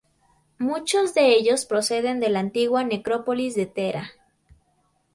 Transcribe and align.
Muchos 0.57 1.13
de 1.13 1.27
ellos 1.35 1.67
proceden 1.67 2.19
de 2.19 2.29
la 2.29 2.39
antigua 2.39 2.83
necrópolis 2.83 3.53
de 3.53 3.67
Thera. 3.67 4.09